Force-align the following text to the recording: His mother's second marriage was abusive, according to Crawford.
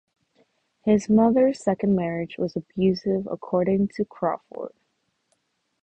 His 0.83 1.09
mother's 1.09 1.63
second 1.63 1.95
marriage 1.95 2.39
was 2.39 2.55
abusive, 2.55 3.27
according 3.29 3.89
to 3.89 4.03
Crawford. 4.03 4.73